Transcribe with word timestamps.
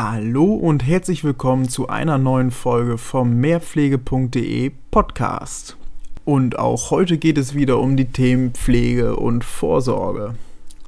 Hallo 0.00 0.54
und 0.54 0.86
herzlich 0.86 1.24
willkommen 1.24 1.68
zu 1.68 1.88
einer 1.88 2.18
neuen 2.18 2.52
Folge 2.52 2.98
vom 2.98 3.34
mehrpflege.de 3.40 4.70
Podcast. 4.92 5.76
Und 6.24 6.56
auch 6.56 6.92
heute 6.92 7.18
geht 7.18 7.36
es 7.36 7.56
wieder 7.56 7.80
um 7.80 7.96
die 7.96 8.04
Themen 8.04 8.52
Pflege 8.52 9.16
und 9.16 9.42
Vorsorge. 9.42 10.36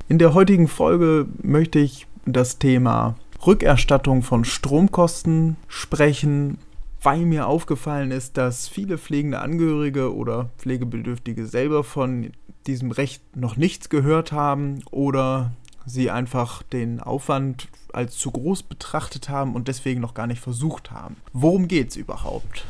In 0.08 0.20
der 0.20 0.32
heutigen 0.32 0.68
Folge 0.68 1.26
möchte 1.42 1.80
ich 1.80 2.06
das 2.24 2.60
Thema 2.60 3.16
Rückerstattung 3.44 4.22
von 4.22 4.44
Stromkosten 4.44 5.56
sprechen, 5.66 6.58
weil 7.02 7.26
mir 7.26 7.48
aufgefallen 7.48 8.12
ist, 8.12 8.36
dass 8.36 8.68
viele 8.68 8.96
pflegende 8.96 9.40
Angehörige 9.40 10.14
oder 10.14 10.50
Pflegebedürftige 10.58 11.46
selber 11.46 11.82
von 11.82 12.30
diesem 12.68 12.92
Recht 12.92 13.22
noch 13.36 13.56
nichts 13.56 13.88
gehört 13.88 14.30
haben 14.30 14.84
oder 14.92 15.50
sie 15.86 16.10
einfach 16.10 16.62
den 16.62 17.00
Aufwand 17.00 17.68
als 17.92 18.16
zu 18.16 18.30
groß 18.30 18.62
betrachtet 18.64 19.28
haben 19.28 19.54
und 19.54 19.68
deswegen 19.68 20.00
noch 20.00 20.14
gar 20.14 20.26
nicht 20.26 20.40
versucht 20.40 20.90
haben. 20.90 21.16
Worum 21.32 21.68
geht 21.68 21.90
es 21.90 21.96
überhaupt? 21.96 22.66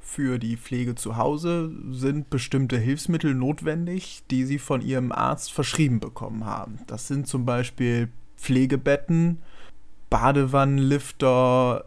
Für 0.00 0.38
die 0.38 0.56
Pflege 0.56 0.96
zu 0.96 1.16
Hause 1.16 1.70
sind 1.90 2.30
bestimmte 2.30 2.78
Hilfsmittel 2.78 3.34
notwendig, 3.34 4.22
die 4.30 4.44
sie 4.44 4.58
von 4.58 4.82
ihrem 4.82 5.12
Arzt 5.12 5.52
verschrieben 5.52 6.00
bekommen 6.00 6.44
haben. 6.44 6.80
Das 6.88 7.06
sind 7.06 7.28
zum 7.28 7.44
Beispiel 7.44 8.08
Pflegebetten, 8.36 9.40
Badewannenlifter, 10.10 11.84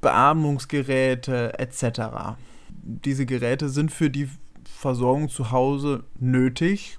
Beatmungsgeräte 0.00 1.58
etc. 1.58 2.36
Diese 2.68 3.24
Geräte 3.26 3.68
sind 3.70 3.90
für 3.90 4.10
die 4.10 4.28
Versorgung 4.64 5.28
zu 5.28 5.50
Hause 5.50 6.04
nötig 6.20 6.98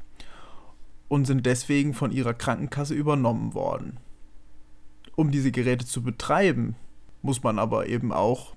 und 1.09 1.25
sind 1.25 1.45
deswegen 1.45 1.93
von 1.93 2.11
ihrer 2.11 2.33
Krankenkasse 2.33 2.93
übernommen 2.93 3.53
worden. 3.53 3.97
Um 5.15 5.31
diese 5.31 5.51
Geräte 5.51 5.85
zu 5.85 6.01
betreiben, 6.01 6.75
muss 7.21 7.43
man 7.43 7.59
aber 7.59 7.87
eben 7.87 8.13
auch 8.13 8.53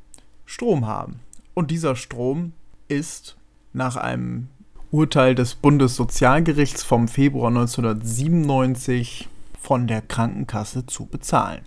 Strom 0.47 0.87
haben. 0.87 1.19
Und 1.55 1.73
dieser 1.73 1.97
Strom 1.97 2.53
ist 2.87 3.37
nach 3.73 3.97
einem 3.97 4.49
Urteil 4.91 5.35
des 5.35 5.55
Bundessozialgerichts 5.55 6.85
vom 6.85 7.09
Februar 7.09 7.49
1997 7.49 9.29
von 9.59 9.87
der 9.87 10.03
Krankenkasse 10.03 10.87
zu 10.87 11.07
bezahlen. 11.07 11.63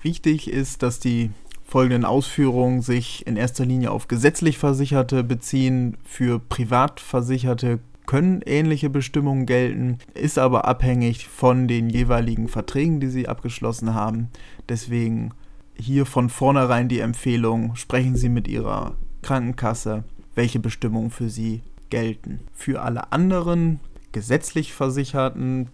Wichtig 0.00 0.48
ist, 0.48 0.82
dass 0.82 1.00
die 1.00 1.30
folgenden 1.64 2.04
Ausführungen 2.04 2.82
sich 2.82 3.26
in 3.26 3.36
erster 3.36 3.64
Linie 3.64 3.90
auf 3.90 4.06
gesetzlich 4.06 4.58
Versicherte 4.58 5.24
beziehen. 5.24 5.96
Für 6.04 6.38
Privatversicherte 6.38 7.80
können 8.06 8.42
ähnliche 8.44 8.90
Bestimmungen 8.90 9.46
gelten, 9.46 9.98
ist 10.14 10.38
aber 10.38 10.66
abhängig 10.66 11.28
von 11.28 11.68
den 11.68 11.88
jeweiligen 11.88 12.48
Verträgen, 12.48 13.00
die 13.00 13.08
sie 13.08 13.28
abgeschlossen 13.28 13.94
haben. 13.94 14.28
Deswegen 14.68 15.32
hier 15.74 16.06
von 16.06 16.28
vornherein 16.28 16.88
die 16.88 17.00
Empfehlung, 17.00 17.76
sprechen 17.76 18.16
Sie 18.16 18.28
mit 18.28 18.48
Ihrer 18.48 18.94
Krankenkasse, 19.22 20.04
welche 20.34 20.58
Bestimmungen 20.58 21.10
für 21.10 21.28
Sie 21.28 21.62
gelten. 21.90 22.40
Für 22.52 22.82
alle 22.82 23.12
anderen 23.12 23.80
gesetzlich 24.12 24.72
versicherten 24.72 25.68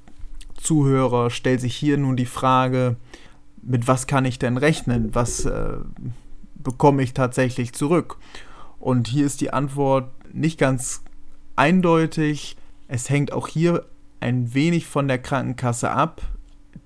Zuhörer 0.55 1.31
stellt 1.31 1.61
sich 1.61 1.75
hier 1.75 1.99
nun 1.99 2.17
die 2.17 2.27
Frage, 2.27 2.97
mit 3.63 3.87
was 3.87 4.07
kann 4.07 4.25
ich 4.25 4.39
denn 4.39 4.57
rechnen? 4.57 5.15
Was 5.15 5.45
äh, 5.45 5.79
bekomme 6.55 7.03
ich 7.03 7.15
tatsächlich 7.15 7.73
zurück? 7.73 8.17
Und 8.79 9.09
hier 9.09 9.27
ist 9.27 9.41
die 9.41 9.53
Antwort 9.53 10.11
nicht 10.33 10.59
ganz 10.59 11.03
eindeutig. 11.59 12.57
Es 12.87 13.11
hängt 13.11 13.33
auch 13.33 13.49
hier 13.49 13.85
ein 14.21 14.55
wenig 14.55 14.87
von 14.87 15.09
der 15.09 15.19
Krankenkasse 15.19 15.91
ab. 15.91 16.23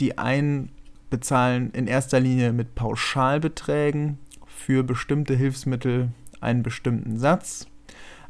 Die 0.01 0.19
einen 0.19 0.71
bezahlen 1.11 1.71
in 1.73 1.87
erster 1.87 2.19
Linie 2.19 2.53
mit 2.53 2.75
Pauschalbeträgen 2.75 4.19
für 4.47 4.83
bestimmte 4.83 5.35
Hilfsmittel 5.35 6.09
einen 6.41 6.63
bestimmten 6.63 7.19
Satz. 7.19 7.67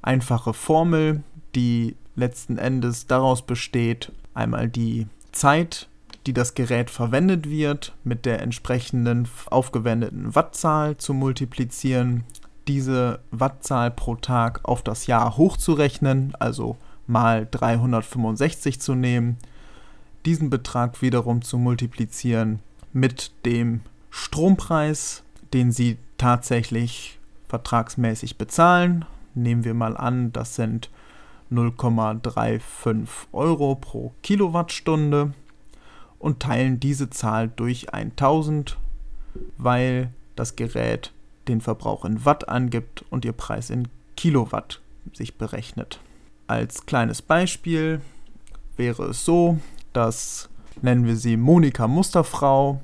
einfache 0.03 0.53
Formel, 0.53 1.23
die 1.55 1.95
letzten 2.17 2.59
Endes 2.59 3.07
daraus 3.07 3.43
besteht, 3.43 4.11
einmal 4.35 4.69
die 4.69 5.07
Zeit, 5.33 5.89
die 6.27 6.33
das 6.33 6.55
Gerät 6.55 6.91
verwendet 6.91 7.49
wird, 7.51 7.95
mit 8.05 8.27
der 8.27 8.41
entsprechenden 8.43 9.29
aufgewendeten 9.47 10.35
Wattzahl 10.35 10.97
zu 10.97 11.15
multiplizieren, 11.15 12.25
diese 12.69 13.21
Wattzahl 13.31 13.91
pro 13.91 14.15
Tag 14.15 14.61
auf 14.63 14.83
das 14.83 15.07
Jahr 15.07 15.37
hochzurechnen, 15.37 16.35
also 16.39 16.77
mal 17.07 17.49
365 17.51 18.81
zu 18.81 18.95
nehmen, 18.95 19.37
diesen 20.25 20.51
Betrag 20.51 21.03
wiederum 21.03 21.43
zu 21.43 21.59
multiplizieren 21.59 22.61
mit 22.93 23.33
dem 23.45 23.81
Strompreis, 24.11 25.25
den 25.53 25.73
Sie 25.73 25.99
tatsächlich 26.19 27.19
vertragsmäßig 27.49 28.39
bezahlen. 28.39 29.05
Nehmen 29.35 29.65
wir 29.65 29.75
mal 29.75 29.97
an, 29.97 30.33
das 30.33 30.55
sind 30.55 30.91
0,35 31.53 33.07
Euro 33.33 33.75
pro 33.75 34.13
Kilowattstunde 34.23 35.35
und 36.19 36.41
teilen 36.41 36.81
diese 36.81 37.11
Zahl 37.11 37.49
durch 37.49 37.93
1000, 37.93 38.79
weil 39.59 40.11
das 40.37 40.57
Gerät 40.57 41.13
den 41.49 41.61
Verbrauch 41.61 42.05
in 42.05 42.25
Watt 42.25 42.49
angibt 42.49 43.05
und 43.11 43.25
ihr 43.25 43.33
Preis 43.33 43.71
in 43.71 43.89
Kilowatt 44.17 44.81
sich 45.13 45.37
berechnet. 45.37 46.01
Als 46.47 46.87
kleines 46.87 47.23
Beispiel 47.23 48.01
wäre 48.77 49.05
es 49.07 49.25
so, 49.25 49.59
dass 49.93 50.49
nennen 50.81 51.07
wir 51.07 51.17
sie 51.17 51.37
Monika 51.37 51.89
Musterfrau 51.89 52.81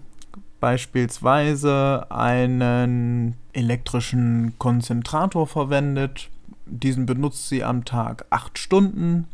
beispielsweise 0.61 2.07
einen 2.11 3.37
elektrischen 3.53 4.55
Konzentrator 4.59 5.47
verwendet. 5.47 6.29
Diesen 6.71 7.07
benutzt 7.07 7.49
sie 7.49 7.65
am 7.65 7.85
Tag 7.85 8.27
8 8.31 8.59
Stunden 8.59 9.27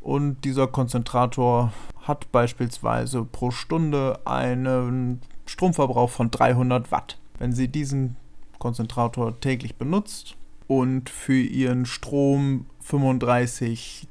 und 0.00 0.44
dieser 0.44 0.66
Konzentrator 0.66 1.72
hat 2.02 2.30
beispielsweise 2.30 3.24
pro 3.24 3.50
Stunde 3.50 4.20
einen 4.24 5.20
Stromverbrauch 5.46 6.10
von 6.10 6.30
300 6.30 6.92
Watt. 6.92 7.18
Wenn 7.38 7.52
Sie 7.52 7.68
diesen 7.68 8.16
Konzentrator 8.58 9.40
täglich 9.40 9.76
benutzt 9.76 10.36
und 10.68 11.10
für 11.10 11.40
ihren 11.40 11.86
Strom 11.86 12.66
35 12.80 14.06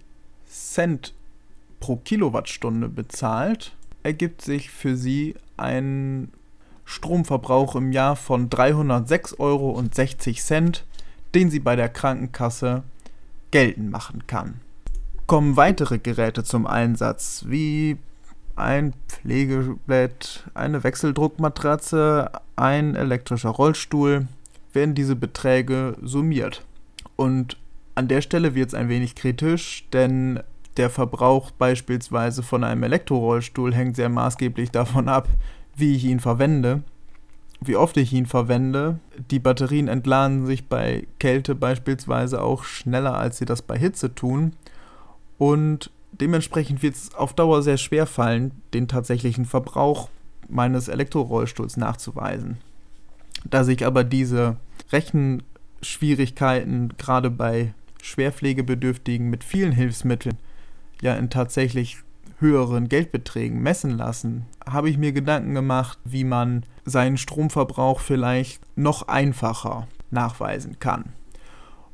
Cent 0.47 1.13
pro 1.79 1.97
Kilowattstunde 1.97 2.89
bezahlt, 2.89 3.75
ergibt 4.03 4.41
sich 4.41 4.71
für 4.71 4.95
sie 4.95 5.35
ein 5.57 6.31
Stromverbrauch 6.85 7.75
im 7.75 7.91
Jahr 7.91 8.15
von 8.15 8.49
306,60 8.49 9.39
Euro, 9.39 9.81
den 11.35 11.51
sie 11.51 11.59
bei 11.59 11.75
der 11.75 11.89
Krankenkasse 11.89 12.83
geltend 13.51 13.91
machen 13.91 14.25
kann. 14.25 14.61
Kommen 15.27 15.57
weitere 15.57 15.99
Geräte 15.99 16.43
zum 16.43 16.65
Einsatz, 16.65 17.45
wie 17.47 17.97
ein 18.55 18.93
Pflegebett, 19.07 20.45
eine 20.53 20.83
Wechseldruckmatratze, 20.83 22.31
ein 22.55 22.95
elektrischer 22.95 23.49
Rollstuhl, 23.49 24.27
werden 24.71 24.95
diese 24.95 25.15
Beträge 25.15 25.97
summiert. 26.01 26.63
Und 27.15 27.57
an 27.95 28.07
der 28.07 28.21
Stelle 28.21 28.55
wird 28.55 28.69
es 28.69 28.73
ein 28.73 28.89
wenig 28.89 29.15
kritisch, 29.15 29.87
denn 29.91 30.39
der 30.77 30.89
Verbrauch 30.89 31.51
beispielsweise 31.51 32.43
von 32.43 32.63
einem 32.63 32.83
Elektrorollstuhl 32.83 33.73
hängt 33.73 33.95
sehr 33.95 34.09
maßgeblich 34.09 34.71
davon 34.71 35.09
ab, 35.09 35.27
wie 35.75 35.95
ich 35.95 36.05
ihn 36.05 36.19
verwende, 36.19 36.83
wie 37.67 37.75
oft 37.75 37.97
ich 37.97 38.13
ihn 38.13 38.25
verwende. 38.25 38.99
Die 39.31 39.39
Batterien 39.39 39.87
entladen 39.87 40.45
sich 40.45 40.67
bei 40.67 41.07
Kälte 41.19 41.55
beispielsweise 41.55 42.41
auch 42.41 42.63
schneller, 42.63 43.17
als 43.17 43.37
sie 43.37 43.45
das 43.45 43.61
bei 43.61 43.77
Hitze 43.77 44.15
tun. 44.15 44.53
Und 45.37 45.91
dementsprechend 46.11 46.81
wird 46.81 46.95
es 46.95 47.13
auf 47.13 47.33
Dauer 47.33 47.61
sehr 47.61 47.77
schwer 47.77 48.05
fallen, 48.05 48.51
den 48.73 48.87
tatsächlichen 48.87 49.45
Verbrauch 49.45 50.09
meines 50.47 50.87
Elektrorollstuhls 50.87 51.77
nachzuweisen. 51.77 52.57
Da 53.43 53.63
sich 53.63 53.85
aber 53.85 54.03
diese 54.03 54.57
Rechenschwierigkeiten 54.91 56.93
gerade 56.97 57.29
bei 57.29 57.73
Schwerpflegebedürftigen 58.01 59.29
mit 59.29 59.43
vielen 59.43 59.71
Hilfsmitteln 59.71 60.37
ja 61.01 61.15
in 61.15 61.29
tatsächlich 61.29 61.97
höheren 62.39 62.89
Geldbeträgen 62.89 63.61
messen 63.61 63.91
lassen, 63.91 64.45
habe 64.67 64.89
ich 64.89 64.97
mir 64.97 65.11
Gedanken 65.11 65.53
gemacht, 65.53 65.97
wie 66.03 66.23
man 66.23 66.63
seinen 66.83 67.17
Stromverbrauch 67.17 67.99
vielleicht 67.99 68.61
noch 68.77 69.07
einfacher 69.07 69.87
nachweisen 70.11 70.79
kann. 70.79 71.13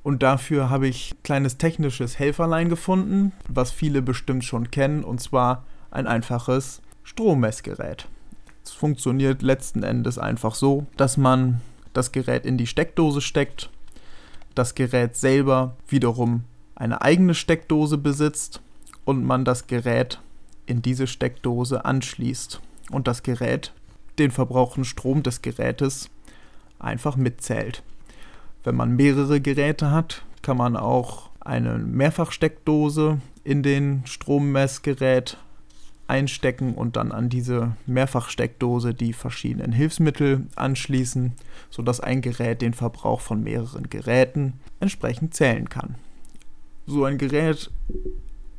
Und 0.04 0.24
dafür 0.24 0.70
habe 0.70 0.88
ich 0.88 1.14
ein 1.14 1.24
kleines 1.24 1.58
technisches 1.58 2.18
Helferlein 2.18 2.70
gefunden, 2.70 3.34
was 3.48 3.72
viele 3.72 4.02
bestimmt 4.02 4.44
schon 4.44 4.72
kennen, 4.72 5.04
und 5.04 5.22
zwar 5.22 5.64
ein 5.92 6.08
einfaches 6.08 6.82
Strommessgerät. 7.04 8.08
Es 8.64 8.72
funktioniert 8.72 9.42
letzten 9.42 9.84
Endes 9.84 10.18
einfach 10.18 10.56
so, 10.56 10.88
dass 10.98 11.18
man 11.18 11.62
das 11.94 12.12
Gerät 12.12 12.46
in 12.46 12.58
die 12.58 12.68
Steckdose 12.68 13.22
steckt, 13.22 13.70
das 14.56 14.76
Gerät 14.76 15.16
selber 15.16 15.76
wiederum 15.88 16.46
eine 16.76 17.02
eigene 17.02 17.36
Steckdose 17.36 17.98
besitzt 17.98 18.62
und 19.06 19.24
man 19.24 19.46
das 19.46 19.68
Gerät 19.68 20.20
in 20.66 20.82
diese 20.82 21.08
Steckdose 21.08 21.86
anschließt 21.86 22.62
und 22.92 23.08
das 23.08 23.24
Gerät 23.24 23.74
den 24.20 24.32
verbrauchten 24.32 24.86
Strom 24.86 25.24
des 25.24 25.42
Gerätes 25.42 26.10
einfach 26.80 27.16
mitzählt. 27.16 27.84
Wenn 28.64 28.76
man 28.76 28.96
mehrere 28.96 29.42
Geräte 29.42 29.92
hat, 29.92 30.24
kann 30.42 30.58
man 30.58 30.76
auch 30.76 31.30
eine 31.40 31.78
Mehrfachsteckdose 31.78 33.20
in 33.44 33.64
den 33.64 34.04
Strommessgerät 34.06 35.38
einstecken 36.08 36.76
und 36.76 36.98
dann 36.98 37.12
an 37.12 37.30
diese 37.30 37.76
Mehrfachsteckdose 37.88 38.94
die 38.94 39.14
verschiedenen 39.14 39.72
Hilfsmittel 39.72 40.46
anschließen, 40.56 41.34
sodass 41.70 42.02
ein 42.02 42.22
Gerät 42.22 42.62
den 42.62 42.74
Verbrauch 42.74 43.22
von 43.22 43.44
mehreren 43.44 43.90
Geräten 43.90 44.60
entsprechend 44.80 45.34
zählen 45.34 45.70
kann. 45.70 45.96
So 46.86 47.06
ein 47.06 47.18
Gerät 47.18 47.72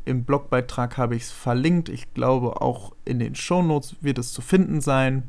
im 0.04 0.24
Blogbeitrag 0.24 0.96
habe 0.96 1.16
ich 1.16 1.22
es 1.24 1.30
verlinkt. 1.30 1.88
Ich 1.88 2.12
glaube, 2.14 2.60
auch 2.60 2.92
in 3.04 3.18
den 3.18 3.34
Shownotes 3.34 3.96
wird 4.00 4.18
es 4.18 4.32
zu 4.32 4.40
finden 4.42 4.80
sein. 4.80 5.24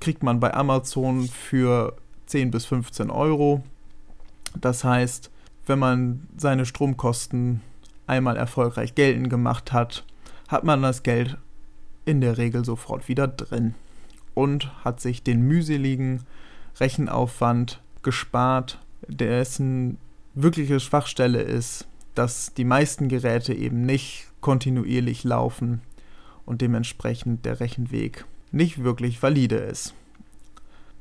Kriegt 0.00 0.22
man 0.22 0.40
bei 0.40 0.52
Amazon 0.54 1.28
für 1.28 1.96
10 2.26 2.50
bis 2.50 2.66
15 2.66 3.10
Euro. 3.10 3.62
Das 4.58 4.84
heißt, 4.84 5.30
wenn 5.66 5.78
man 5.78 6.26
seine 6.36 6.66
Stromkosten 6.66 7.60
einmal 8.06 8.36
erfolgreich 8.36 8.94
geltend 8.94 9.30
gemacht 9.30 9.72
hat, 9.72 10.04
hat 10.48 10.64
man 10.64 10.82
das 10.82 11.02
Geld 11.02 11.38
in 12.04 12.20
der 12.20 12.38
Regel 12.38 12.64
sofort 12.64 13.08
wieder 13.08 13.28
drin 13.28 13.74
und 14.34 14.84
hat 14.84 15.00
sich 15.00 15.22
den 15.22 15.42
mühseligen 15.42 16.24
Rechenaufwand 16.78 17.80
gespart, 18.02 18.80
dessen 19.06 19.98
wirkliche 20.34 20.80
Schwachstelle 20.80 21.42
ist, 21.42 21.86
dass 22.14 22.54
die 22.54 22.64
meisten 22.64 23.08
Geräte 23.08 23.54
eben 23.54 23.86
nicht 23.86 24.26
kontinuierlich 24.40 25.24
laufen 25.24 25.80
und 26.46 26.60
dementsprechend 26.60 27.44
der 27.44 27.60
Rechenweg 27.60 28.24
nicht 28.52 28.82
wirklich 28.82 29.22
valide 29.22 29.56
ist. 29.56 29.94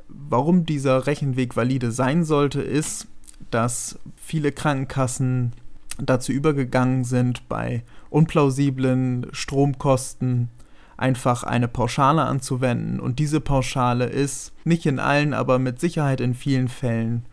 Warum 0.07 0.65
dieser 0.65 1.07
Rechenweg 1.07 1.55
valide 1.55 1.91
sein 1.91 2.23
sollte, 2.23 2.61
ist, 2.61 3.07
dass 3.51 3.99
viele 4.15 4.51
Krankenkassen 4.51 5.53
dazu 5.97 6.31
übergegangen 6.31 7.03
sind, 7.03 7.47
bei 7.49 7.83
unplausiblen 8.09 9.27
Stromkosten 9.31 10.49
einfach 10.97 11.43
eine 11.43 11.67
Pauschale 11.67 12.23
anzuwenden. 12.23 12.99
Und 12.99 13.19
diese 13.19 13.39
Pauschale 13.39 14.05
ist 14.05 14.51
nicht 14.65 14.85
in 14.85 14.99
allen, 14.99 15.33
aber 15.33 15.59
mit 15.59 15.79
Sicherheit 15.79 16.21
in 16.21 16.33
vielen 16.33 16.67
Fällen 16.67 17.25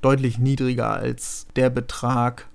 deutlich 0.00 0.38
niedriger 0.38 0.90
als 0.90 1.46
der 1.56 1.70
Betrag, 1.70 2.48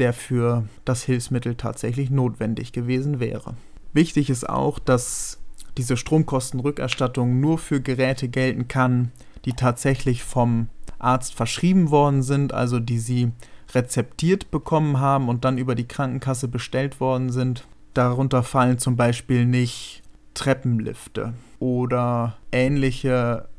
der 0.00 0.12
für 0.12 0.64
das 0.84 1.04
Hilfsmittel 1.04 1.54
tatsächlich 1.54 2.10
notwendig 2.10 2.72
gewesen 2.72 3.20
wäre. 3.20 3.54
Wichtig 3.92 4.30
ist 4.30 4.48
auch, 4.48 4.78
dass 4.78 5.38
diese 5.76 5.96
Stromkostenrückerstattung 5.96 7.38
nur 7.38 7.58
für 7.58 7.80
Geräte 7.80 8.28
gelten 8.28 8.66
kann, 8.66 9.12
die 9.44 9.52
tatsächlich 9.52 10.24
vom 10.24 10.68
Arzt 10.98 11.34
verschrieben 11.34 11.90
worden 11.90 12.22
sind, 12.22 12.52
also 12.52 12.80
die 12.80 12.98
sie 12.98 13.32
rezeptiert 13.72 14.50
bekommen 14.50 14.98
haben 15.00 15.28
und 15.28 15.44
dann 15.44 15.58
über 15.58 15.74
die 15.74 15.86
Krankenkasse 15.86 16.48
bestellt 16.48 17.00
worden 17.00 17.30
sind. 17.30 17.66
Darunter 17.94 18.42
fallen 18.42 18.78
zum 18.78 18.96
Beispiel 18.96 19.44
nicht 19.44 20.02
Treppenlifte 20.34 21.34
oder 21.58 22.36
ähnliche 22.52 23.49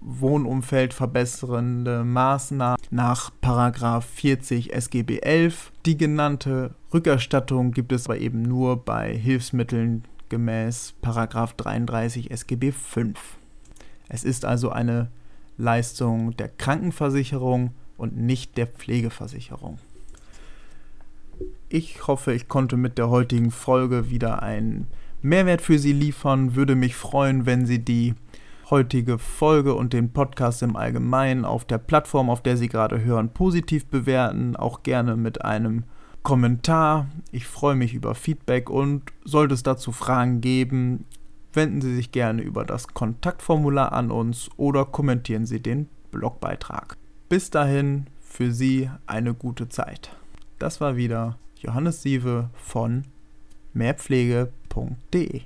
Wohnumfeld 0.00 0.94
verbessernde 0.94 2.04
Maßnahmen 2.04 2.80
nach 2.90 3.30
40 3.40 4.72
SGB 4.72 5.18
11. 5.20 5.72
Die 5.84 5.96
genannte 5.96 6.74
Rückerstattung 6.92 7.72
gibt 7.72 7.92
es 7.92 8.06
aber 8.06 8.18
eben 8.18 8.42
nur 8.42 8.84
bei 8.84 9.14
Hilfsmitteln 9.16 10.04
gemäß 10.28 10.94
33 11.02 12.30
SGB 12.30 12.72
5. 12.72 13.18
Es 14.08 14.24
ist 14.24 14.44
also 14.44 14.70
eine 14.70 15.08
Leistung 15.58 16.36
der 16.36 16.48
Krankenversicherung 16.48 17.70
und 17.96 18.16
nicht 18.16 18.56
der 18.56 18.66
Pflegeversicherung. 18.66 19.78
Ich 21.68 22.06
hoffe, 22.06 22.32
ich 22.32 22.48
konnte 22.48 22.76
mit 22.76 22.98
der 22.98 23.10
heutigen 23.10 23.50
Folge 23.50 24.10
wieder 24.10 24.42
einen 24.42 24.86
Mehrwert 25.22 25.60
für 25.60 25.78
Sie 25.78 25.92
liefern. 25.92 26.54
Würde 26.54 26.74
mich 26.74 26.94
freuen, 26.94 27.46
wenn 27.46 27.66
Sie 27.66 27.80
die 27.80 28.14
heutige 28.70 29.18
Folge 29.18 29.74
und 29.74 29.92
den 29.92 30.12
Podcast 30.12 30.62
im 30.62 30.76
Allgemeinen 30.76 31.44
auf 31.44 31.64
der 31.64 31.78
Plattform, 31.78 32.30
auf 32.30 32.42
der 32.42 32.56
Sie 32.56 32.68
gerade 32.68 33.04
hören, 33.04 33.30
positiv 33.30 33.86
bewerten. 33.86 34.56
Auch 34.56 34.82
gerne 34.82 35.16
mit 35.16 35.44
einem 35.44 35.84
Kommentar. 36.22 37.06
Ich 37.30 37.46
freue 37.46 37.76
mich 37.76 37.94
über 37.94 38.14
Feedback 38.14 38.68
und 38.68 39.02
sollte 39.24 39.54
es 39.54 39.62
dazu 39.62 39.92
Fragen 39.92 40.40
geben, 40.40 41.04
wenden 41.52 41.80
Sie 41.80 41.94
sich 41.94 42.10
gerne 42.10 42.42
über 42.42 42.64
das 42.64 42.88
Kontaktformular 42.88 43.92
an 43.92 44.10
uns 44.10 44.50
oder 44.56 44.84
kommentieren 44.84 45.46
Sie 45.46 45.60
den 45.60 45.88
Blogbeitrag. 46.10 46.96
Bis 47.28 47.50
dahin 47.50 48.06
für 48.20 48.52
Sie 48.52 48.90
eine 49.06 49.34
gute 49.34 49.68
Zeit. 49.68 50.10
Das 50.58 50.80
war 50.80 50.96
wieder 50.96 51.38
Johannes 51.60 52.02
Sieve 52.02 52.50
von 52.54 53.04
mehrpflege.de 53.74 55.42